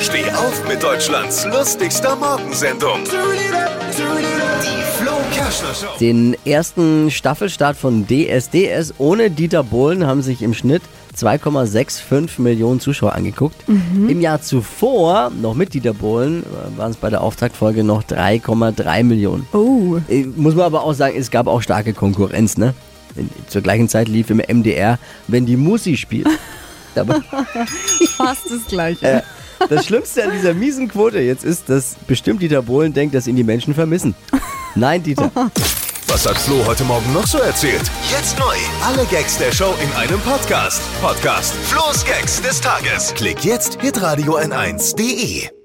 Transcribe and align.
Steh 0.00 0.30
auf 0.30 0.68
mit 0.68 0.82
Deutschlands 0.82 1.46
lustigster 1.46 2.16
Morgensendung. 2.16 3.00
Den 6.00 6.36
ersten 6.44 7.10
Staffelstart 7.10 7.76
von 7.76 8.06
DSDS 8.06 8.94
ohne 8.98 9.30
Dieter 9.30 9.62
Bohlen 9.62 10.06
haben 10.06 10.22
sich 10.22 10.42
im 10.42 10.54
Schnitt 10.54 10.82
2,65 11.16 12.40
Millionen 12.40 12.80
Zuschauer 12.80 13.14
angeguckt. 13.14 13.56
Im 13.68 14.20
Jahr 14.20 14.42
zuvor, 14.42 15.30
noch 15.30 15.54
mit 15.54 15.74
Dieter 15.74 15.94
Bohlen, 15.94 16.44
waren 16.76 16.90
es 16.90 16.96
bei 16.96 17.10
der 17.10 17.20
Auftaktfolge 17.22 17.84
noch 17.84 18.02
3,3 18.02 19.04
Millionen. 19.04 19.46
Oh. 19.52 19.98
Äh, 20.08 20.24
Muss 20.36 20.54
man 20.54 20.66
aber 20.66 20.82
auch 20.82 20.94
sagen, 20.94 21.16
es 21.18 21.30
gab 21.30 21.46
auch 21.46 21.62
starke 21.62 21.92
Konkurrenz, 21.92 22.56
ne? 22.56 22.74
Zur 23.48 23.62
gleichen 23.62 23.88
Zeit 23.88 24.08
lief 24.08 24.30
im 24.30 24.38
MDR, 24.38 24.98
wenn 25.28 25.46
die 25.46 25.56
Musi 25.56 25.96
spielt. 25.96 26.28
Fast 28.16 28.50
das 28.50 28.66
Gleiche. 28.68 29.06
Äh, 29.06 29.22
das 29.68 29.86
Schlimmste 29.86 30.24
an 30.24 30.32
dieser 30.32 30.54
miesen 30.54 30.88
Quote 30.88 31.20
jetzt 31.20 31.44
ist, 31.44 31.68
dass 31.68 31.96
bestimmt 32.06 32.42
Dieter 32.42 32.62
Bohlen 32.62 32.92
denkt, 32.92 33.14
dass 33.14 33.26
ihn 33.26 33.36
die 33.36 33.44
Menschen 33.44 33.74
vermissen. 33.74 34.14
Nein, 34.74 35.02
Dieter. 35.02 35.30
Was 36.06 36.28
hat 36.28 36.36
Flo 36.36 36.64
heute 36.66 36.84
Morgen 36.84 37.12
noch 37.12 37.26
so 37.26 37.38
erzählt? 37.38 37.82
Jetzt 38.10 38.38
neu. 38.38 38.54
Alle 38.84 39.04
Gags 39.06 39.38
der 39.38 39.52
Show 39.52 39.74
in 39.82 39.90
einem 39.96 40.20
Podcast. 40.20 40.82
Podcast 41.00 41.54
Flo's 41.54 42.04
Gags 42.04 42.40
des 42.42 42.60
Tages. 42.60 43.14
Klick 43.14 43.44
jetzt, 43.44 43.80
hitradio 43.80 44.36
n1.de. 44.36 45.63